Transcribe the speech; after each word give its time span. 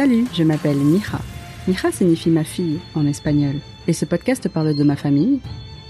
Salut, 0.00 0.24
je 0.32 0.44
m'appelle 0.44 0.78
Mija. 0.78 1.20
Mija 1.68 1.92
signifie 1.92 2.30
ma 2.30 2.42
fille 2.42 2.80
en 2.94 3.06
espagnol. 3.06 3.56
Et 3.86 3.92
ce 3.92 4.06
podcast 4.06 4.48
parle 4.48 4.74
de 4.74 4.82
ma 4.82 4.96
famille, 4.96 5.40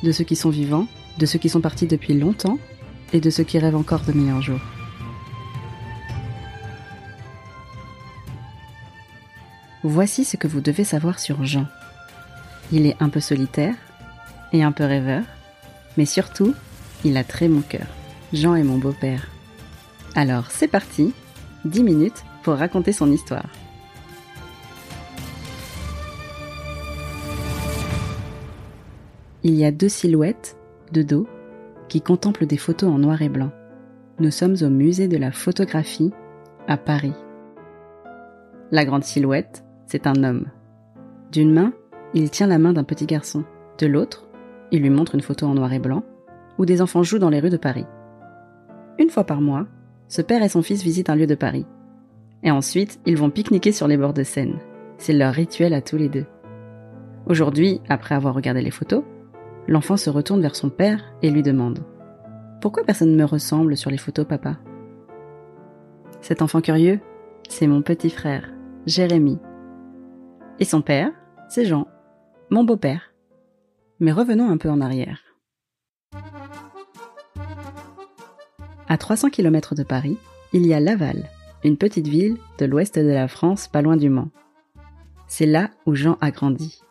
de 0.03 0.11
ceux 0.11 0.25
qui 0.25 0.35
sont 0.35 0.51
vivants, 0.51 0.89
de 1.19 1.27
ceux 1.27 1.39
qui 1.39 1.49
sont 1.49 1.61
partis 1.61 1.87
depuis 1.87 2.19
longtemps 2.19 2.59
et 3.13 3.21
de 3.21 3.31
ceux 3.31 3.45
qui 3.45 3.61
rêvent 3.61 3.77
encore 3.77 4.01
de 4.01 4.11
meilleurs 4.11 4.43
jours. 4.43 4.59
Voici 9.85 10.25
ce 10.25 10.37
que 10.37 10.49
vous 10.49 10.61
devez 10.61 10.83
savoir 10.83 11.21
sur 11.21 11.45
Jean. 11.45 11.69
Il 12.73 12.87
est 12.87 12.97
un 12.99 13.11
peu 13.11 13.21
solitaire 13.21 13.77
et 14.53 14.65
un 14.65 14.73
peu 14.73 14.87
rêveur, 14.87 15.23
mais 15.97 16.05
surtout, 16.05 16.53
il 17.05 17.17
a 17.17 17.23
très 17.23 17.47
mon 17.47 17.61
cœur. 17.61 17.87
Jean 18.33 18.57
est 18.57 18.65
mon 18.65 18.79
beau-père. 18.79 19.29
Alors 20.17 20.51
c'est 20.51 20.67
parti, 20.67 21.13
10 21.65 21.85
minutes 21.85 22.25
pour 22.43 22.57
raconter 22.57 22.93
son 22.93 23.13
histoire. 23.13 23.47
Il 29.43 29.55
y 29.55 29.65
a 29.65 29.73
deux 29.73 29.89
silhouettes, 29.89 30.59
de 30.93 31.03
dos, 31.03 31.27
qui 31.89 32.03
contemplent 32.03 32.47
des 32.47 32.59
photos 32.59 32.91
en 32.91 32.99
noir 32.99 33.23
et 33.23 33.31
blanc. 33.31 33.51
Nous 34.19 34.31
sommes 34.31 34.57
au 34.61 34.69
musée 34.69 35.09
de 35.09 35.17
la 35.17 35.33
photographie 35.33 36.13
à 36.69 36.77
Paris. 36.77 37.15
La 38.71 38.85
grande 38.85 39.05
silhouette, 39.05 39.65
c'est 39.87 40.07
un 40.07 40.25
homme. 40.25 40.47
D'une 41.33 41.55
main, 41.55 41.73
il 42.13 42.29
tient 42.29 42.49
la 42.49 42.59
main 42.59 42.75
d'un 42.75 42.85
petit 42.85 43.07
garçon. 43.07 43.45
De 43.79 43.87
l'autre, 43.87 44.29
il 44.73 44.83
lui 44.83 44.91
montre 44.91 45.15
une 45.15 45.23
photo 45.23 45.47
en 45.47 45.55
noir 45.55 45.73
et 45.73 45.79
blanc, 45.79 46.05
où 46.59 46.67
des 46.67 46.83
enfants 46.83 47.03
jouent 47.03 47.19
dans 47.19 47.31
les 47.31 47.41
rues 47.41 47.49
de 47.49 47.57
Paris. 47.57 47.87
Une 48.99 49.09
fois 49.09 49.25
par 49.25 49.41
mois, 49.41 49.67
ce 50.09 50.21
père 50.21 50.43
et 50.43 50.51
son 50.51 50.61
fils 50.61 50.83
visitent 50.83 51.09
un 51.09 51.17
lieu 51.17 51.27
de 51.27 51.35
Paris. 51.35 51.65
Et 52.43 52.51
ensuite, 52.51 53.01
ils 53.07 53.17
vont 53.17 53.31
pique-niquer 53.31 53.73
sur 53.73 53.89
les 53.89 53.97
bords 53.97 54.13
de 54.13 54.23
Seine. 54.23 54.59
C'est 54.99 55.15
leur 55.15 55.33
rituel 55.33 55.73
à 55.73 55.81
tous 55.81 55.97
les 55.97 56.11
deux. 56.11 56.27
Aujourd'hui, 57.27 57.81
après 57.89 58.15
avoir 58.15 58.35
regardé 58.35 58.61
les 58.61 58.71
photos, 58.71 59.03
l'enfant 59.71 59.97
se 59.97 60.11
retourne 60.11 60.43
vers 60.43 60.57
son 60.57 60.69
père 60.69 61.15
et 61.23 61.31
lui 61.31 61.43
demande⁇ 61.43 61.79
Pourquoi 62.61 62.83
personne 62.85 63.13
ne 63.13 63.17
me 63.17 63.25
ressemble 63.25 63.77
sur 63.77 63.89
les 63.89 63.97
photos, 63.97 64.27
papa?⁇ 64.27 64.51
Cet 66.21 66.43
enfant 66.43 66.61
curieux, 66.61 67.01
c'est 67.49 67.69
mon 67.69 67.81
petit 67.81 68.11
frère, 68.11 68.53
Jérémy. 68.85 69.39
Et 70.59 70.65
son 70.65 70.83
père, 70.83 71.13
c'est 71.49 71.65
Jean, 71.65 71.87
mon 72.51 72.65
beau-père. 72.65 73.15
Mais 74.01 74.13
revenons 74.13 74.51
un 74.51 74.57
peu 74.59 74.69
en 74.69 74.81
arrière. 74.81 75.21
À 78.89 78.99
300 78.99 79.31
km 79.31 79.77
de 79.77 79.85
Paris, 79.85 80.19
il 80.53 80.67
y 80.67 80.75
a 80.75 80.81
Laval, 80.81 81.29
une 81.63 81.77
petite 81.77 82.09
ville 82.09 82.39
de 82.59 82.67
l'ouest 82.67 82.99
de 82.99 83.07
la 83.07 83.29
France, 83.29 83.69
pas 83.69 83.83
loin 83.83 83.97
du 83.97 84.11
Mans. 84.11 84.31
C'est 85.29 85.47
là 85.47 85.71
où 85.87 85.95
Jean 85.95 86.19
a 86.21 86.33
grandi. 86.33 86.83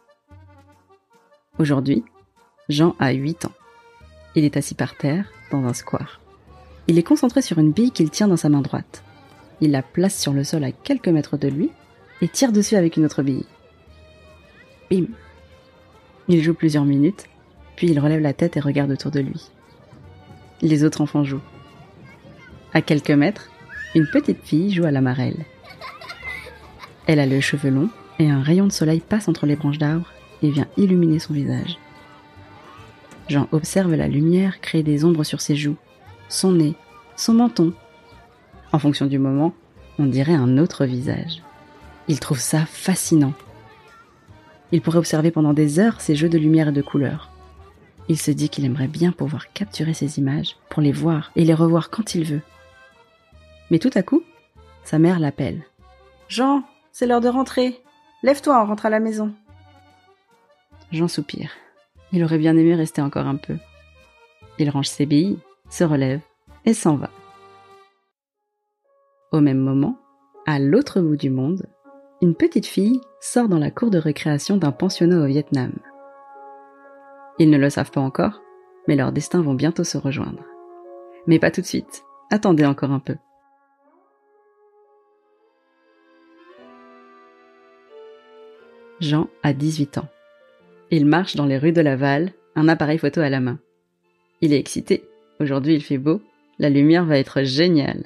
Aujourd'hui, 1.58 2.06
Jean 2.69 2.96
a 3.00 3.12
8 3.12 3.46
ans. 3.46 3.52
Il 4.35 4.46
est 4.46 4.56
assis 4.56 4.75
par 4.75 4.96
terre, 4.96 5.25
dans 5.52 5.66
un 5.66 5.74
square. 5.74 6.22
Il 6.88 7.00
est 7.00 7.03
concentré 7.03 7.41
sur 7.41 7.57
une 7.57 7.72
bille 7.72 7.91
qu'il 7.91 8.12
tient 8.12 8.28
dans 8.28 8.38
sa 8.38 8.50
main 8.50 8.62
droite. 8.62 9.03
Il 9.59 9.72
la 9.72 9.81
place 9.81 10.18
sur 10.18 10.34
le 10.34 10.44
sol 10.44 10.63
à 10.63 10.72
quelques 10.72 11.07
mètres 11.07 11.38
de 11.38 11.47
lui 11.47 11.72
et 12.22 12.28
tire 12.28 12.52
dessus 12.52 12.75
avec 12.75 12.96
une 12.96 13.06
autre 13.06 13.24
bille. 13.24 13.47
Bim 14.91 15.06
Il 16.28 16.44
joue 16.44 16.53
plusieurs 16.53 16.85
minutes, 16.85 17.25
puis 17.75 17.88
il 17.88 18.00
relève 18.00 18.22
la 18.22 18.34
tête 18.34 18.56
et 18.56 18.59
regarde 18.59 18.91
autour 18.91 19.09
de 19.09 19.19
lui. 19.19 19.50
Les 20.62 20.84
autres 20.84 21.01
enfants 21.01 21.24
jouent. 21.24 21.41
À 22.74 22.84
quelques 22.84 23.09
mètres, 23.09 23.50
une 23.96 24.07
petite 24.07 24.44
fille 24.44 24.72
joue 24.72 24.86
à 24.86 24.91
la 24.91 25.01
marelle. 25.01 25.46
Elle 27.07 27.19
a 27.19 27.25
le 27.25 27.41
cheveu 27.41 27.72
long 27.72 27.90
et 28.19 28.30
un 28.30 28.44
rayon 28.44 28.68
de 28.68 28.72
soleil 28.72 29.00
passe 29.00 29.28
entre 29.28 29.47
les 29.47 29.56
branches 29.56 29.80
d'arbres 29.80 30.12
et 30.44 30.51
vient 30.51 30.68
illuminer 30.78 31.18
son 31.18 31.34
visage. 31.34 31.80
Jean 33.30 33.48
observe 33.52 33.94
la 33.94 34.08
lumière 34.08 34.60
créer 34.60 34.84
des 34.84 35.06
ombres 35.06 35.24
sur 35.24 35.40
ses 35.40 35.56
joues, 35.56 35.78
son 36.28 36.52
nez, 36.52 36.74
son 37.16 37.34
menton. 37.34 37.74
En 38.72 38.80
fonction 38.80 39.06
du 39.06 39.20
moment, 39.20 39.54
on 40.00 40.06
dirait 40.06 40.34
un 40.34 40.58
autre 40.58 40.86
visage. 40.86 41.44
Il 42.08 42.20
trouve 42.20 42.40
ça 42.40 42.66
fascinant. 42.66 43.34
Il 44.72 44.82
pourrait 44.82 44.98
observer 44.98 45.30
pendant 45.30 45.54
des 45.54 45.80
heures 45.80 46.02
ces 46.02 46.16
jeux 46.16 46.30
de 46.30 46.38
lumière 46.40 46.70
et 46.70 46.74
de 46.74 46.82
couleurs. 46.82 47.32
Il 48.08 48.18
se 48.18 48.32
dit 48.32 48.50
qu'il 48.50 48.66
aimerait 48.66 48.88
bien 48.88 49.12
pouvoir 49.12 49.54
capturer 49.54 49.94
ces 49.94 50.18
images 50.18 50.56
pour 50.70 50.82
les 50.82 50.92
voir 50.92 51.32
et 51.36 51.46
les 51.46 51.54
revoir 51.54 51.92
quand 51.92 52.16
il 52.16 52.24
veut. 52.24 52.42
Mais 53.70 53.78
tout 53.78 53.92
à 53.94 54.02
coup, 54.02 54.24
sa 54.84 54.98
mère 54.98 55.20
l'appelle. 55.20 55.62
Jean, 56.28 56.64
c'est 56.92 57.06
l'heure 57.06 57.22
de 57.22 57.30
rentrer. 57.30 57.80
Lève-toi, 58.24 58.60
on 58.60 58.66
rentre 58.66 58.88
à 58.88 58.90
la 58.90 59.00
maison. 59.00 59.34
Jean 60.92 61.08
soupire. 61.08 61.52
Il 62.12 62.24
aurait 62.24 62.38
bien 62.38 62.58
aimé 62.58 62.75
rester 62.75 63.02
encore 63.02 63.28
un 63.28 63.36
peu. 63.36 63.58
Il 64.58 64.70
range 64.70 64.88
ses 64.88 65.06
billes, 65.06 65.40
se 65.70 65.84
relève 65.84 66.22
et 66.66 66.74
s'en 66.74 66.96
va. 66.96 67.09
Au 69.31 69.42
même 69.42 69.59
moment, 69.59 69.97
à 70.48 70.59
l'autre 70.59 71.02
bout 71.02 71.16
du 71.16 71.30
monde, 71.30 71.68
une 72.22 72.36
petite 72.36 72.66
fille 72.66 73.00
sort 73.22 73.48
dans 73.48 73.59
la 73.59 73.72
cour 73.72 73.92
de 73.92 73.98
récréation 73.98 74.58
d'un 74.58 74.72
pensionnat 74.72 75.22
au 75.22 75.28
Vietnam. 75.28 75.72
Ils 77.38 77.50
ne 77.50 77.58
le 77.58 77.69
savent 77.69 77.92
pas 77.92 78.02
encore, 78.02 78.42
mais 78.88 78.96
leurs 78.96 79.12
destins 79.12 79.42
vont 79.42 79.53
bientôt 79.53 79.84
se 79.84 79.98
rejoindre. 79.98 80.44
Mais 81.28 81.40
pas 81.40 81.52
tout 81.52 81.62
de 81.62 81.66
suite. 81.66 82.03
Attendez 82.31 82.66
encore 82.66 82.92
un 82.92 83.00
peu. 83.00 83.16
Jean 89.00 89.30
a 89.44 89.53
18 89.53 90.00
ans. 90.00 90.08
Il 90.92 91.06
marche 91.06 91.36
dans 91.36 91.46
les 91.46 91.58
rues 91.58 91.72
de 91.72 91.82
Laval, 91.82 92.34
un 92.56 92.68
appareil 92.68 92.98
photo 92.98 93.22
à 93.22 93.30
la 93.30 93.40
main. 93.40 93.60
Il 94.42 94.54
est 94.54 94.60
excité. 94.60 95.04
Aujourd'hui 95.40 95.76
il 95.76 95.84
fait 95.84 96.00
beau. 96.00 96.22
La 96.58 96.70
lumière 96.70 97.06
va 97.06 97.20
être 97.20 97.44
géniale. 97.44 98.06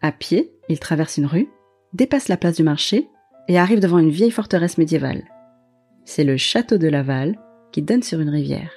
À 0.00 0.12
pied, 0.12 0.50
il 0.68 0.80
traverse 0.80 1.18
une 1.18 1.26
rue, 1.26 1.48
dépasse 1.92 2.28
la 2.28 2.36
place 2.36 2.56
du 2.56 2.62
marché 2.62 3.08
et 3.48 3.58
arrive 3.58 3.80
devant 3.80 3.98
une 3.98 4.10
vieille 4.10 4.30
forteresse 4.30 4.78
médiévale. 4.78 5.24
C'est 6.04 6.24
le 6.24 6.36
château 6.36 6.78
de 6.78 6.88
Laval 6.88 7.38
qui 7.70 7.82
donne 7.82 8.02
sur 8.02 8.20
une 8.20 8.30
rivière. 8.30 8.72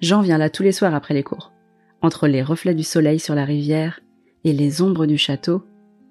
Jean 0.00 0.20
vient 0.20 0.38
là 0.38 0.50
tous 0.50 0.62
les 0.62 0.72
soirs 0.72 0.94
après 0.94 1.14
les 1.14 1.24
cours. 1.24 1.52
Entre 2.02 2.28
les 2.28 2.42
reflets 2.42 2.74
du 2.74 2.84
soleil 2.84 3.18
sur 3.18 3.34
la 3.34 3.44
rivière 3.44 4.00
et 4.44 4.52
les 4.52 4.82
ombres 4.82 5.06
du 5.06 5.18
château, 5.18 5.64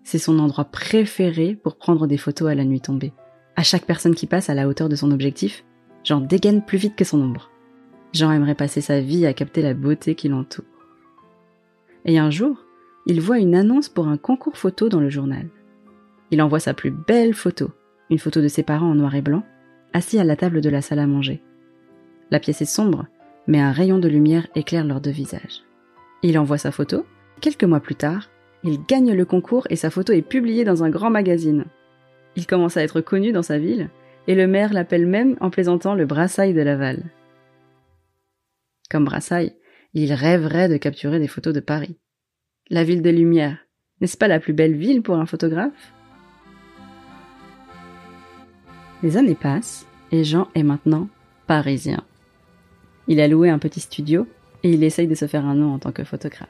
c'est 0.04 0.18
son 0.18 0.40
endroit 0.40 0.66
préféré 0.66 1.56
pour 1.56 1.78
prendre 1.78 2.08
des 2.08 2.18
photos 2.18 2.50
à 2.50 2.56
la 2.56 2.66
nuit 2.66 2.82
tombée. 2.82 3.14
À 3.58 3.64
chaque 3.64 3.86
personne 3.86 4.14
qui 4.14 4.28
passe 4.28 4.52
à 4.52 4.54
la 4.54 4.68
hauteur 4.68 4.88
de 4.88 4.96
son 4.96 5.10
objectif, 5.12 5.66
Jean 6.04 6.22
dégaine 6.22 6.64
plus 6.64 6.78
vite 6.78 6.96
que 6.96 7.04
son 7.04 7.20
ombre. 7.20 7.50
Jean 8.14 8.32
aimerait 8.32 8.54
passer 8.54 8.82
sa 8.82 9.02
vie 9.02 9.26
à 9.26 9.34
capter 9.34 9.64
la 9.64 9.74
beauté 9.74 10.14
qui 10.14 10.30
l'entoure. 10.30 10.64
Et 12.06 12.20
un 12.20 12.30
jour, 12.30 12.64
il 13.08 13.20
voit 13.20 13.40
une 13.40 13.56
annonce 13.56 13.90
pour 13.90 14.08
un 14.08 14.18
concours 14.18 14.58
photo 14.58 14.90
dans 14.90 15.00
le 15.00 15.10
journal. 15.10 15.48
Il 16.30 16.42
envoie 16.44 16.60
sa 16.60 16.76
plus 16.76 16.92
belle 16.92 17.34
photo, 17.34 17.72
une 18.12 18.20
photo 18.20 18.42
de 18.42 18.48
ses 18.48 18.62
parents 18.62 18.92
en 18.92 18.96
noir 18.96 19.16
et 19.16 19.24
blanc, 19.24 19.44
assis 19.92 20.20
à 20.20 20.24
la 20.24 20.36
table 20.36 20.62
de 20.62 20.70
la 20.70 20.84
salle 20.84 21.00
à 21.00 21.08
manger. 21.08 21.42
La 22.30 22.40
pièce 22.40 22.62
est 22.62 22.66
sombre, 22.66 23.08
mais 23.48 23.60
un 23.60 23.72
rayon 23.72 23.98
de 23.98 24.08
lumière 24.08 24.48
éclaire 24.54 24.86
leurs 24.86 25.02
deux 25.02 25.10
visages. 25.10 25.64
Il 26.22 26.38
envoie 26.38 26.60
sa 26.60 26.72
photo. 26.72 27.08
Quelques 27.42 27.64
mois 27.64 27.80
plus 27.80 27.96
tard, 27.96 28.30
il 28.64 28.86
gagne 28.86 29.14
le 29.14 29.26
concours 29.26 29.66
et 29.72 29.76
sa 29.76 29.90
photo 29.90 30.14
est 30.14 30.22
publiée 30.22 30.64
dans 30.64 30.84
un 30.84 30.92
grand 30.92 31.10
magazine. 31.10 31.66
Il 32.38 32.46
commence 32.46 32.78
à 32.78 32.84
être 32.84 33.02
connu 33.02 33.32
dans 33.32 33.42
sa 33.42 33.58
ville, 33.58 33.90
et 34.28 34.36
le 34.36 34.48
maire 34.48 34.72
l'appelle 34.72 35.08
même 35.08 35.36
en 35.42 35.50
plaisantant 35.50 35.96
le 35.96 36.06
brassaille 36.06 36.54
de 36.54 36.62
Laval. 36.62 37.04
Comme 38.92 39.06
brassaille, 39.06 39.56
il 39.94 40.14
rêverait 40.14 40.70
de 40.70 40.78
capturer 40.78 41.20
des 41.20 41.28
photos 41.28 41.54
de 41.54 41.60
Paris. 41.60 41.98
La 42.70 42.84
ville 42.84 43.02
des 43.02 43.12
Lumières, 43.12 43.58
n'est-ce 44.00 44.18
pas 44.18 44.28
la 44.28 44.40
plus 44.40 44.54
belle 44.54 44.76
ville 44.76 45.02
pour 45.02 45.16
un 45.16 45.26
photographe? 45.26 45.94
Les 49.02 49.18
années 49.18 49.36
passent, 49.36 49.88
et 50.12 50.24
Jean 50.24 50.48
est 50.54 50.64
maintenant 50.64 51.10
parisien. 51.48 52.04
Il 53.08 53.20
a 53.20 53.28
loué 53.28 53.50
un 53.50 53.58
petit 53.58 53.80
studio 53.80 54.28
et 54.64 54.72
il 54.72 54.84
essaye 54.84 55.08
de 55.08 55.16
se 55.16 55.28
faire 55.28 55.46
un 55.46 55.56
nom 55.56 55.74
en 55.74 55.80
tant 55.80 55.92
que 55.92 56.04
photographe. 56.04 56.50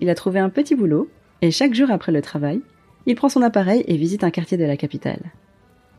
Il 0.00 0.08
a 0.08 0.14
trouvé 0.14 0.40
un 0.40 0.48
petit 0.48 0.74
boulot 0.74 1.10
et 1.42 1.50
chaque 1.50 1.74
jour 1.74 1.90
après 1.90 2.12
le 2.12 2.22
travail, 2.22 2.62
il 3.06 3.14
prend 3.14 3.28
son 3.28 3.42
appareil 3.42 3.84
et 3.86 3.96
visite 3.96 4.24
un 4.24 4.30
quartier 4.30 4.56
de 4.56 4.64
la 4.64 4.76
capitale. 4.76 5.32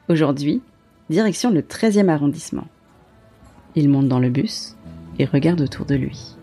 Aujourd'hui, 0.10 0.62
direction 1.10 1.52
le 1.52 1.62
13e 1.62 2.10
arrondissement. 2.10 2.68
Il 3.76 3.90
monte 3.90 4.08
dans 4.08 4.20
le 4.20 4.30
bus 4.30 4.76
et 5.20 5.26
regarde 5.26 5.62
autour 5.62 5.86
de 5.86 5.96
lui. 5.96 6.36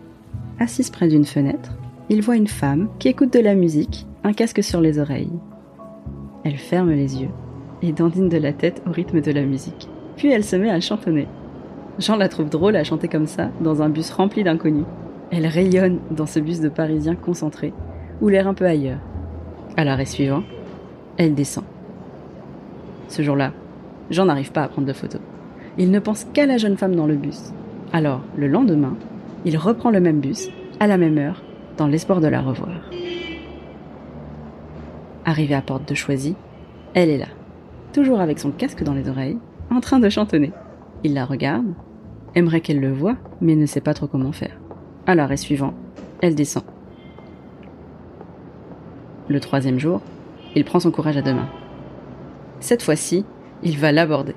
Assise 0.59 0.89
près 0.89 1.07
d'une 1.07 1.25
fenêtre, 1.25 1.71
il 2.09 2.21
voit 2.21 2.35
une 2.35 2.47
femme 2.47 2.89
qui 2.99 3.07
écoute 3.07 3.33
de 3.33 3.39
la 3.39 3.55
musique, 3.55 4.05
un 4.23 4.33
casque 4.33 4.63
sur 4.63 4.81
les 4.81 4.99
oreilles. 4.99 5.39
Elle 6.43 6.57
ferme 6.57 6.91
les 6.91 7.21
yeux 7.21 7.29
et 7.81 7.91
dandine 7.91 8.29
de 8.29 8.37
la 8.37 8.53
tête 8.53 8.81
au 8.87 8.91
rythme 8.91 9.21
de 9.21 9.31
la 9.31 9.43
musique. 9.43 9.87
Puis 10.17 10.31
elle 10.31 10.43
se 10.43 10.55
met 10.55 10.69
à 10.69 10.79
chantonner. 10.79 11.27
Jean 11.99 12.15
la 12.15 12.29
trouve 12.29 12.49
drôle 12.49 12.75
à 12.75 12.83
chanter 12.83 13.07
comme 13.07 13.27
ça 13.27 13.51
dans 13.61 13.81
un 13.81 13.89
bus 13.89 14.09
rempli 14.11 14.43
d'inconnus. 14.43 14.85
Elle 15.31 15.47
rayonne 15.47 15.99
dans 16.11 16.25
ce 16.25 16.39
bus 16.39 16.59
de 16.59 16.69
Parisiens 16.69 17.15
concentrés, 17.15 17.73
ou 18.21 18.29
l'air 18.29 18.47
un 18.47 18.53
peu 18.53 18.65
ailleurs. 18.65 18.99
À 19.79 19.85
l'arrêt 19.85 20.03
suivant, 20.03 20.43
elle 21.15 21.35
descend. 21.35 21.63
Ce 23.07 23.21
jour-là, 23.21 23.53
Jean 24.09 24.25
n'arrive 24.25 24.51
pas 24.51 24.63
à 24.63 24.67
prendre 24.67 24.85
de 24.85 24.91
photos. 24.91 25.21
Il 25.77 25.89
ne 25.89 25.99
pense 25.99 26.25
qu'à 26.25 26.45
la 26.45 26.57
jeune 26.57 26.75
femme 26.75 26.97
dans 26.97 27.07
le 27.07 27.15
bus. 27.15 27.53
Alors, 27.93 28.19
le 28.35 28.49
lendemain, 28.49 28.97
il 29.45 29.55
reprend 29.55 29.89
le 29.89 30.01
même 30.01 30.19
bus, 30.19 30.49
à 30.81 30.87
la 30.87 30.97
même 30.97 31.17
heure, 31.17 31.41
dans 31.77 31.87
l'espoir 31.87 32.19
de 32.19 32.27
la 32.27 32.41
revoir. 32.41 32.91
Arrivé 35.23 35.55
à 35.55 35.61
Porte 35.61 35.87
de 35.87 35.95
Choisy, 35.95 36.35
elle 36.93 37.09
est 37.09 37.17
là, 37.17 37.29
toujours 37.93 38.19
avec 38.19 38.39
son 38.39 38.51
casque 38.51 38.83
dans 38.83 38.93
les 38.93 39.07
oreilles, 39.07 39.37
en 39.71 39.79
train 39.79 39.99
de 39.99 40.09
chantonner. 40.09 40.51
Il 41.05 41.13
la 41.13 41.23
regarde, 41.23 41.73
aimerait 42.35 42.59
qu'elle 42.59 42.81
le 42.81 42.91
voie, 42.91 43.15
mais 43.39 43.55
ne 43.55 43.65
sait 43.65 43.79
pas 43.79 43.93
trop 43.93 44.07
comment 44.07 44.33
faire. 44.33 44.59
À 45.07 45.15
l'arrêt 45.15 45.37
suivant, 45.37 45.73
elle 46.21 46.35
descend. 46.35 46.65
Le 49.29 49.39
troisième 49.39 49.77
jour, 49.77 50.01
il 50.55 50.65
prend 50.65 50.79
son 50.79 50.89
courage 50.89 51.17
à 51.17 51.21
deux 51.21 51.35
mains. 51.35 51.49
Cette 52.59 52.81
fois-ci, 52.81 53.25
il 53.61 53.77
va 53.77 53.91
l'aborder. 53.91 54.33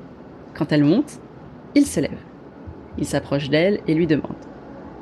Quand 0.54 0.70
elle 0.70 0.84
monte, 0.84 1.18
il 1.74 1.86
se 1.86 1.98
lève. 1.98 2.18
Il 2.98 3.06
s'approche 3.06 3.48
d'elle 3.48 3.80
et 3.88 3.94
lui 3.94 4.06
demande 4.06 4.36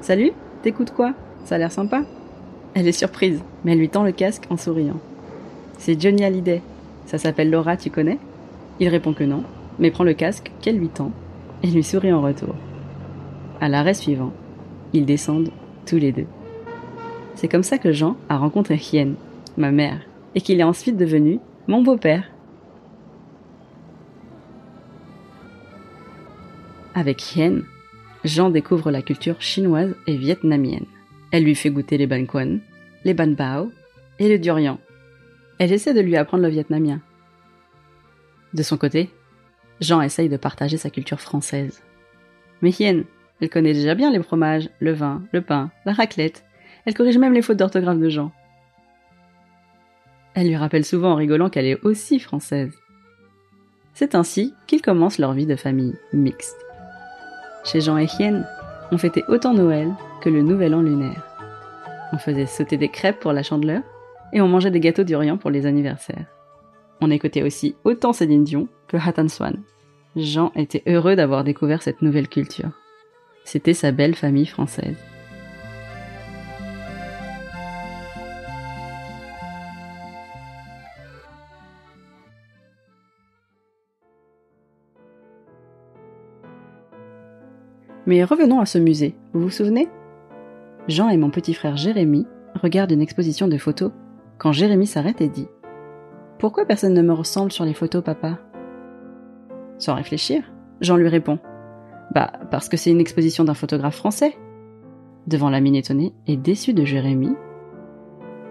Salut, 0.00 0.30
t'écoutes 0.62 0.92
quoi? 0.92 1.12
Ça 1.44 1.56
a 1.56 1.58
l'air 1.58 1.72
sympa 1.72 2.02
Elle 2.74 2.86
est 2.86 2.92
surprise, 2.92 3.42
mais 3.64 3.72
elle 3.72 3.78
lui 3.78 3.88
tend 3.88 4.04
le 4.04 4.12
casque 4.12 4.44
en 4.48 4.56
souriant. 4.56 5.00
C'est 5.76 6.00
Johnny 6.00 6.22
Hallyday. 6.22 6.62
Ça 7.06 7.18
s'appelle 7.18 7.50
Laura, 7.50 7.76
tu 7.76 7.90
connais 7.90 8.20
Il 8.78 8.88
répond 8.88 9.12
que 9.12 9.24
non, 9.24 9.42
mais 9.80 9.90
prend 9.90 10.04
le 10.04 10.14
casque 10.14 10.52
qu'elle 10.60 10.78
lui 10.78 10.88
tend 10.88 11.10
et 11.64 11.66
lui 11.66 11.82
sourit 11.82 12.12
en 12.12 12.22
retour. 12.22 12.54
À 13.60 13.68
l'arrêt 13.68 13.94
suivant, 13.94 14.32
ils 14.92 15.04
descendent 15.04 15.50
tous 15.84 15.96
les 15.96 16.12
deux. 16.12 16.26
C'est 17.34 17.48
comme 17.48 17.64
ça 17.64 17.78
que 17.78 17.90
Jean 17.90 18.16
a 18.28 18.36
rencontré 18.36 18.76
Hien, 18.76 19.14
ma 19.60 19.70
mère, 19.70 20.00
et 20.34 20.40
qu'il 20.40 20.58
est 20.58 20.64
ensuite 20.64 20.96
devenu 20.96 21.38
mon 21.68 21.82
beau-père. 21.82 22.30
Avec 26.94 27.36
Hien, 27.36 27.60
Jean 28.24 28.50
découvre 28.50 28.90
la 28.90 29.02
culture 29.02 29.40
chinoise 29.40 29.94
et 30.06 30.16
vietnamienne. 30.16 30.86
Elle 31.30 31.44
lui 31.44 31.54
fait 31.54 31.70
goûter 31.70 31.96
les 31.96 32.08
ban 32.08 32.26
quan, 32.26 32.58
les 33.04 33.14
ban 33.14 33.28
bao 33.28 33.70
et 34.18 34.28
le 34.28 34.38
durian. 34.38 34.78
Elle 35.58 35.72
essaie 35.72 35.94
de 35.94 36.00
lui 36.00 36.16
apprendre 36.16 36.42
le 36.42 36.48
vietnamien. 36.48 37.00
De 38.52 38.62
son 38.62 38.76
côté, 38.76 39.10
Jean 39.80 40.00
essaye 40.00 40.28
de 40.28 40.36
partager 40.36 40.76
sa 40.76 40.90
culture 40.90 41.20
française. 41.20 41.82
Mais 42.62 42.70
Hien, 42.70 43.04
elle 43.40 43.48
connaît 43.48 43.72
déjà 43.72 43.94
bien 43.94 44.10
les 44.10 44.22
fromages, 44.22 44.68
le 44.80 44.92
vin, 44.92 45.22
le 45.32 45.40
pain, 45.40 45.70
la 45.86 45.92
raclette. 45.92 46.44
Elle 46.84 46.94
corrige 46.94 47.18
même 47.18 47.32
les 47.32 47.42
fautes 47.42 47.58
d'orthographe 47.58 47.98
de 47.98 48.08
Jean. 48.08 48.32
Elle 50.34 50.48
lui 50.48 50.56
rappelle 50.56 50.84
souvent 50.84 51.12
en 51.12 51.16
rigolant 51.16 51.50
qu'elle 51.50 51.66
est 51.66 51.84
aussi 51.84 52.18
française. 52.18 52.72
C'est 53.94 54.14
ainsi 54.14 54.54
qu'ils 54.66 54.82
commencent 54.82 55.18
leur 55.18 55.32
vie 55.32 55.46
de 55.46 55.56
famille 55.56 55.94
mixte. 56.12 56.56
Chez 57.64 57.80
Jean 57.80 57.98
et 57.98 58.06
Hien, 58.06 58.44
on 58.92 58.98
fêtait 58.98 59.24
autant 59.28 59.54
Noël 59.54 59.92
que 60.20 60.30
le 60.30 60.42
Nouvel 60.42 60.74
An 60.74 60.82
lunaire. 60.82 61.26
On 62.12 62.18
faisait 62.18 62.46
sauter 62.46 62.76
des 62.76 62.88
crêpes 62.88 63.20
pour 63.20 63.32
la 63.32 63.42
chandeleur 63.42 63.82
et 64.32 64.40
on 64.40 64.48
mangeait 64.48 64.70
des 64.70 64.80
gâteaux 64.80 65.04
d'Orient 65.04 65.36
pour 65.36 65.50
les 65.50 65.66
anniversaires. 65.66 66.26
On 67.00 67.10
écoutait 67.10 67.42
aussi 67.42 67.76
autant 67.84 68.12
Céline 68.12 68.44
Dion 68.44 68.68
que 68.88 68.96
Hatan 68.96 69.28
Swan. 69.28 69.62
Jean 70.16 70.52
était 70.56 70.82
heureux 70.86 71.16
d'avoir 71.16 71.44
découvert 71.44 71.82
cette 71.82 72.02
nouvelle 72.02 72.28
culture. 72.28 72.70
C'était 73.44 73.74
sa 73.74 73.92
belle 73.92 74.14
famille 74.14 74.46
française. 74.46 74.96
Mais 88.10 88.24
revenons 88.24 88.58
à 88.58 88.66
ce 88.66 88.76
musée, 88.78 89.14
vous 89.32 89.42
vous 89.42 89.50
souvenez? 89.50 89.88
Jean 90.88 91.10
et 91.10 91.16
mon 91.16 91.30
petit 91.30 91.54
frère 91.54 91.76
Jérémy 91.76 92.26
regardent 92.60 92.90
une 92.90 93.02
exposition 93.02 93.46
de 93.46 93.56
photos 93.56 93.92
quand 94.36 94.50
Jérémy 94.50 94.88
s'arrête 94.88 95.20
et 95.20 95.28
dit 95.28 95.46
Pourquoi 96.40 96.64
personne 96.64 96.94
ne 96.94 97.02
me 97.02 97.12
ressemble 97.12 97.52
sur 97.52 97.64
les 97.64 97.72
photos, 97.72 98.02
papa? 98.02 98.40
Sans 99.78 99.94
réfléchir, 99.94 100.42
Jean 100.80 100.96
lui 100.96 101.06
répond 101.06 101.38
Bah, 102.12 102.32
parce 102.50 102.68
que 102.68 102.76
c'est 102.76 102.90
une 102.90 102.98
exposition 102.98 103.44
d'un 103.44 103.54
photographe 103.54 103.94
français. 103.94 104.36
Devant 105.28 105.48
la 105.48 105.60
mine 105.60 105.76
étonnée 105.76 106.12
et 106.26 106.36
déçue 106.36 106.74
de 106.74 106.84
Jérémy, 106.84 107.36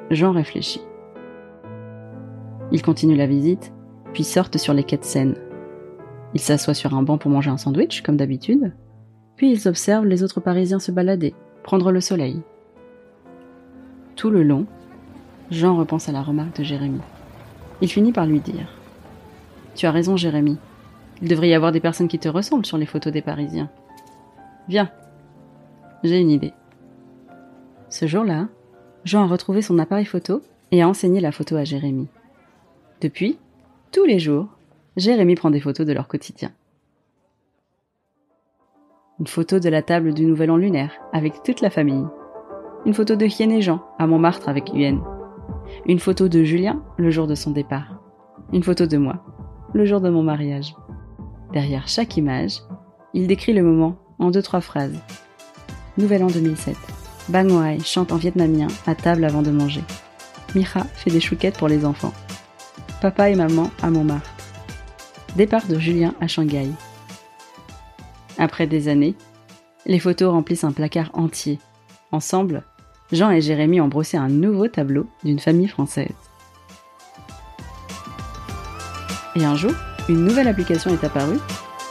Jean 0.09 0.31
réfléchit. 0.31 0.85
Ils 2.71 2.81
continuent 2.81 3.17
la 3.17 3.27
visite, 3.27 3.73
puis 4.13 4.23
sortent 4.23 4.57
sur 4.57 4.73
les 4.73 4.85
quais 4.85 4.95
de 4.95 5.03
Seine. 5.03 5.35
Ils 6.33 6.39
s'assoient 6.39 6.73
sur 6.73 6.95
un 6.95 7.03
banc 7.03 7.17
pour 7.17 7.29
manger 7.29 7.49
un 7.49 7.57
sandwich, 7.57 8.03
comme 8.03 8.15
d'habitude, 8.15 8.71
puis 9.39 9.53
ils 9.53 9.69
observent 9.69 10.05
les 10.05 10.21
autres 10.21 10.41
Parisiens 10.41 10.79
se 10.79 10.91
balader, 10.91 11.33
prendre 11.63 11.93
le 11.93 12.01
soleil. 12.01 12.41
Tout 14.17 14.29
le 14.29 14.43
long, 14.43 14.65
Jean 15.49 15.77
repense 15.77 16.09
à 16.09 16.11
la 16.11 16.21
remarque 16.21 16.57
de 16.57 16.65
Jérémy. 16.65 16.99
Il 17.79 17.89
finit 17.89 18.11
par 18.11 18.25
lui 18.25 18.41
dire 18.41 18.67
Tu 19.75 19.85
as 19.85 19.91
raison, 19.91 20.17
Jérémy. 20.17 20.57
Il 21.21 21.29
devrait 21.29 21.47
y 21.47 21.53
avoir 21.53 21.71
des 21.71 21.79
personnes 21.79 22.09
qui 22.09 22.19
te 22.19 22.27
ressemblent 22.27 22.65
sur 22.65 22.77
les 22.77 22.85
photos 22.85 23.13
des 23.13 23.21
Parisiens. 23.21 23.69
Viens, 24.67 24.91
j'ai 26.03 26.19
une 26.19 26.31
idée. 26.31 26.51
Ce 27.87 28.07
jour-là, 28.07 28.49
Jean 29.05 29.23
a 29.23 29.27
retrouvé 29.27 29.61
son 29.61 29.79
appareil 29.79 30.03
photo 30.03 30.41
et 30.71 30.81
a 30.81 30.89
enseigné 30.89 31.21
la 31.21 31.31
photo 31.31 31.55
à 31.55 31.63
Jérémy. 31.63 32.09
Depuis, 32.99 33.37
tous 33.93 34.03
les 34.03 34.19
jours, 34.19 34.49
Jérémy 34.97 35.35
prend 35.35 35.49
des 35.49 35.61
photos 35.61 35.87
de 35.87 35.93
leur 35.93 36.09
quotidien. 36.09 36.51
Une 39.19 39.27
photo 39.27 39.59
de 39.59 39.67
la 39.67 39.81
table 39.81 40.13
du 40.13 40.25
Nouvel 40.25 40.49
An 40.49 40.55
lunaire 40.55 40.93
avec 41.11 41.43
toute 41.43 41.59
la 41.59 41.69
famille. 41.69 42.05
Une 42.85 42.93
photo 42.93 43.17
de 43.17 43.25
Hien 43.25 43.49
et 43.49 43.61
Jean 43.61 43.83
à 43.97 44.07
Montmartre 44.07 44.47
avec 44.47 44.71
Huen. 44.73 45.01
Une 45.85 45.99
photo 45.99 46.29
de 46.29 46.41
Julien 46.43 46.81
le 46.97 47.11
jour 47.11 47.27
de 47.27 47.35
son 47.35 47.51
départ. 47.51 47.99
Une 48.53 48.63
photo 48.63 48.85
de 48.85 48.97
moi 48.97 49.25
le 49.73 49.85
jour 49.85 49.99
de 49.99 50.09
mon 50.09 50.23
mariage. 50.23 50.73
Derrière 51.51 51.89
chaque 51.89 52.15
image, 52.15 52.61
il 53.13 53.27
décrit 53.27 53.51
le 53.51 53.61
moment 53.61 53.97
en 54.19 54.31
deux 54.31 54.41
trois 54.41 54.61
phrases. 54.61 54.97
Nouvel 55.97 56.23
An 56.23 56.27
2007. 56.27 56.77
Bang 57.27 57.51
chante 57.83 58.13
en 58.13 58.17
vietnamien 58.17 58.67
à 58.87 58.95
table 58.95 59.25
avant 59.25 59.41
de 59.41 59.51
manger. 59.51 59.83
Mira 60.55 60.85
fait 60.95 61.11
des 61.11 61.19
chouquettes 61.19 61.57
pour 61.57 61.67
les 61.67 61.85
enfants. 61.85 62.13
Papa 63.01 63.29
et 63.29 63.35
maman 63.35 63.69
à 63.81 63.89
Montmartre. 63.89 64.33
Départ 65.35 65.67
de 65.67 65.77
Julien 65.77 66.13
à 66.21 66.27
Shanghai. 66.27 66.69
Après 68.39 68.67
des 68.67 68.87
années, 68.87 69.15
les 69.85 69.99
photos 69.99 70.31
remplissent 70.31 70.63
un 70.63 70.71
placard 70.71 71.11
entier. 71.13 71.59
Ensemble, 72.13 72.63
Jean 73.11 73.31
et 73.31 73.41
Jérémy 73.41 73.81
ont 73.81 73.89
brossé 73.89 74.15
un 74.15 74.29
nouveau 74.29 74.69
tableau 74.69 75.07
d'une 75.25 75.39
famille 75.39 75.67
française. 75.67 76.15
Et 79.35 79.43
un 79.43 79.57
jour, 79.57 79.73
une 80.07 80.23
nouvelle 80.23 80.47
application 80.47 80.91
est 80.91 81.03
apparue 81.03 81.39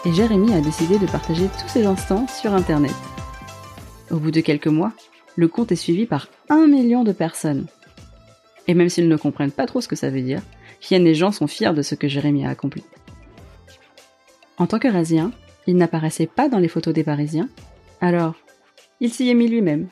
et 0.06 0.12
Jérémy 0.12 0.54
a 0.54 0.62
décidé 0.62 0.98
de 0.98 1.06
partager 1.06 1.48
tous 1.48 1.68
ses 1.68 1.84
instants 1.84 2.26
sur 2.28 2.54
Internet. 2.54 2.94
Au 4.10 4.16
bout 4.16 4.30
de 4.30 4.40
quelques 4.40 4.68
mois, 4.68 4.92
le 5.36 5.48
compte 5.48 5.70
est 5.70 5.76
suivi 5.76 6.06
par 6.06 6.28
un 6.48 6.66
million 6.66 7.04
de 7.04 7.12
personnes. 7.12 7.66
Et 8.66 8.72
même 8.72 8.88
s'ils 8.88 9.08
ne 9.08 9.16
comprennent 9.16 9.52
pas 9.52 9.66
trop 9.66 9.82
ce 9.82 9.88
que 9.88 9.96
ça 9.96 10.08
veut 10.08 10.22
dire, 10.22 10.40
Hien 10.90 11.04
et 11.04 11.14
Jean 11.14 11.30
sont 11.30 11.46
fiers 11.46 11.74
de 11.74 11.82
ce 11.82 11.94
que 11.94 12.08
Jérémy 12.08 12.46
a 12.46 12.50
accompli. 12.50 12.84
En 14.56 14.66
tant 14.66 14.78
que 14.78 14.88
rasien, 14.88 15.30
il 15.68 15.76
n'apparaissait 15.76 16.26
pas 16.26 16.48
dans 16.48 16.58
les 16.58 16.66
photos 16.66 16.94
des 16.94 17.04
Parisiens, 17.04 17.50
alors 18.00 18.36
il 19.00 19.10
s'y 19.10 19.28
est 19.28 19.34
mis 19.34 19.48
lui-même. 19.48 19.88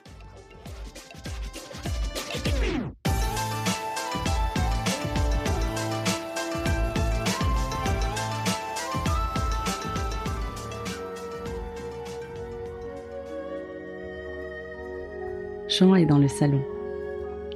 Jean 15.69 15.95
est 15.95 16.07
dans 16.07 16.17
le 16.17 16.29
salon. 16.29 16.63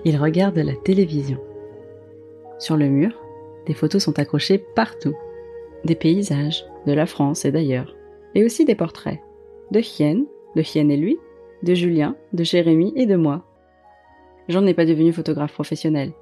Il 0.04 0.18
regarde 0.18 0.58
la 0.58 0.74
télévision. 0.74 1.38
Sur 2.58 2.76
le 2.76 2.90
mur, 2.90 3.12
des 3.66 3.72
photos 3.72 4.04
sont 4.04 4.18
accrochées 4.18 4.58
partout, 4.58 5.16
des 5.86 5.94
paysages, 5.94 6.66
de 6.86 6.92
la 6.92 7.06
France 7.06 7.46
et 7.46 7.50
d'ailleurs. 7.50 7.96
Et 8.34 8.44
aussi 8.44 8.64
des 8.64 8.74
portraits. 8.74 9.20
De 9.70 9.80
Hienne, 9.80 10.26
de 10.56 10.62
Hienne 10.62 10.90
et 10.90 10.96
lui, 10.96 11.18
de 11.62 11.74
Julien, 11.74 12.16
de 12.32 12.44
Jérémy 12.44 12.92
et 12.96 13.06
de 13.06 13.16
moi. 13.16 13.44
Jean 14.48 14.62
n'est 14.62 14.74
pas 14.74 14.86
devenu 14.86 15.12
photographe 15.12 15.52
professionnel. 15.52 16.12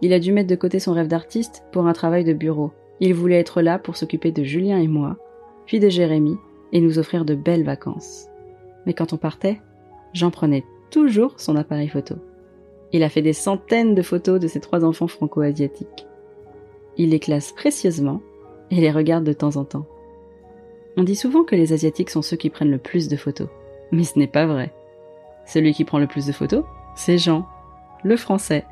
Il 0.00 0.12
a 0.12 0.20
dû 0.20 0.32
mettre 0.32 0.50
de 0.50 0.56
côté 0.56 0.78
son 0.78 0.92
rêve 0.92 1.08
d'artiste 1.08 1.64
pour 1.72 1.86
un 1.86 1.92
travail 1.92 2.24
de 2.24 2.32
bureau. 2.32 2.70
Il 3.00 3.14
voulait 3.14 3.40
être 3.40 3.62
là 3.62 3.78
pour 3.78 3.96
s'occuper 3.96 4.32
de 4.32 4.42
Julien 4.42 4.78
et 4.78 4.88
moi, 4.88 5.16
puis 5.66 5.80
de 5.80 5.88
Jérémy, 5.88 6.36
et 6.72 6.80
nous 6.80 6.98
offrir 6.98 7.24
de 7.24 7.34
belles 7.34 7.64
vacances. 7.64 8.26
Mais 8.86 8.94
quand 8.94 9.12
on 9.12 9.16
partait, 9.16 9.60
Jean 10.12 10.30
prenait 10.30 10.64
toujours 10.90 11.34
son 11.38 11.56
appareil 11.56 11.88
photo. 11.88 12.16
Il 12.92 13.02
a 13.02 13.08
fait 13.08 13.22
des 13.22 13.32
centaines 13.32 13.94
de 13.94 14.02
photos 14.02 14.40
de 14.40 14.48
ses 14.48 14.60
trois 14.60 14.84
enfants 14.84 15.08
franco-asiatiques. 15.08 16.06
Il 16.96 17.10
les 17.10 17.20
classe 17.20 17.52
précieusement 17.52 18.20
et 18.70 18.76
les 18.76 18.90
regarde 18.90 19.24
de 19.24 19.32
temps 19.32 19.56
en 19.56 19.64
temps. 19.64 19.86
On 20.98 21.04
dit 21.04 21.14
souvent 21.14 21.44
que 21.44 21.54
les 21.54 21.72
Asiatiques 21.72 22.10
sont 22.10 22.22
ceux 22.22 22.36
qui 22.36 22.50
prennent 22.50 22.72
le 22.72 22.76
plus 22.76 23.06
de 23.06 23.14
photos. 23.14 23.46
Mais 23.92 24.02
ce 24.02 24.18
n'est 24.18 24.26
pas 24.26 24.46
vrai. 24.46 24.72
Celui 25.46 25.72
qui 25.72 25.84
prend 25.84 26.00
le 26.00 26.08
plus 26.08 26.26
de 26.26 26.32
photos, 26.32 26.64
c'est 26.96 27.18
Jean, 27.18 27.46
le 28.02 28.16
français. 28.16 28.64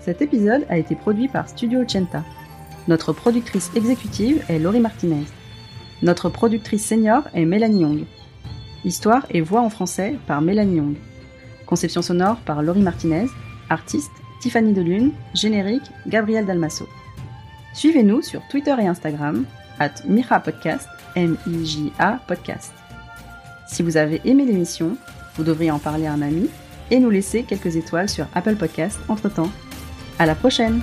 Cet 0.00 0.20
épisode 0.20 0.66
a 0.68 0.76
été 0.76 0.94
produit 0.94 1.28
par 1.28 1.48
Studio 1.48 1.88
Chenta. 1.88 2.22
Notre 2.88 3.14
productrice 3.14 3.70
exécutive 3.74 4.44
est 4.50 4.58
Laurie 4.58 4.80
Martinez. 4.80 5.24
Notre 6.04 6.28
productrice 6.28 6.84
senior 6.84 7.22
est 7.32 7.46
Mélanie 7.46 7.80
Young. 7.80 8.04
Histoire 8.84 9.24
et 9.30 9.40
voix 9.40 9.62
en 9.62 9.70
français 9.70 10.16
par 10.26 10.42
Mélanie 10.42 10.76
Young. 10.76 10.96
Conception 11.64 12.02
sonore 12.02 12.36
par 12.44 12.62
Laurie 12.62 12.82
Martinez. 12.82 13.24
Artiste 13.70 14.12
Tiffany 14.38 14.74
Delune. 14.74 15.12
Générique 15.32 15.90
Gabriel 16.06 16.44
Dalmasso. 16.44 16.86
Suivez-nous 17.72 18.20
sur 18.20 18.46
Twitter 18.48 18.76
et 18.82 18.86
Instagram, 18.86 19.46
at 19.80 19.94
Mira 20.06 20.40
Podcast, 20.40 20.86
M-I-J-A 21.16 22.20
Podcast. 22.28 22.74
Si 23.66 23.82
vous 23.82 23.96
avez 23.96 24.20
aimé 24.26 24.44
l'émission, 24.44 24.98
vous 25.36 25.42
devriez 25.42 25.70
en 25.70 25.78
parler 25.78 26.06
à 26.06 26.12
un 26.12 26.20
ami 26.20 26.50
et 26.90 27.00
nous 27.00 27.08
laisser 27.08 27.44
quelques 27.44 27.76
étoiles 27.76 28.10
sur 28.10 28.26
Apple 28.34 28.56
Podcast 28.56 28.98
entre 29.08 29.30
temps. 29.30 29.50
À 30.18 30.26
la 30.26 30.34
prochaine 30.34 30.82